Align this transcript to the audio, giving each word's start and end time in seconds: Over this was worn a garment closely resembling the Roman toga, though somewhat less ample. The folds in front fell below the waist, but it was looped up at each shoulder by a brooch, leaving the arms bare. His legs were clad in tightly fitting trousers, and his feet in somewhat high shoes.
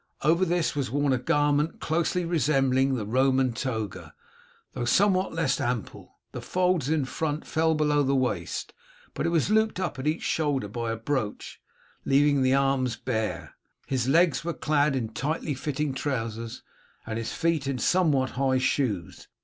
Over 0.23 0.45
this 0.45 0.75
was 0.75 0.89
worn 0.89 1.13
a 1.13 1.19
garment 1.19 1.79
closely 1.79 2.25
resembling 2.25 2.95
the 2.95 3.05
Roman 3.05 3.53
toga, 3.53 4.15
though 4.73 4.83
somewhat 4.83 5.35
less 5.35 5.61
ample. 5.61 6.17
The 6.31 6.41
folds 6.41 6.89
in 6.89 7.05
front 7.05 7.45
fell 7.45 7.75
below 7.75 8.01
the 8.01 8.15
waist, 8.15 8.73
but 9.13 9.27
it 9.27 9.29
was 9.29 9.51
looped 9.51 9.79
up 9.79 9.99
at 9.99 10.07
each 10.07 10.23
shoulder 10.23 10.67
by 10.67 10.91
a 10.91 10.95
brooch, 10.97 11.61
leaving 12.03 12.41
the 12.41 12.55
arms 12.55 12.95
bare. 12.95 13.53
His 13.85 14.07
legs 14.07 14.43
were 14.43 14.55
clad 14.55 14.95
in 14.95 15.09
tightly 15.09 15.53
fitting 15.53 15.93
trousers, 15.93 16.63
and 17.05 17.19
his 17.19 17.31
feet 17.31 17.67
in 17.67 17.77
somewhat 17.77 18.31
high 18.31 18.57
shoes. 18.57 19.27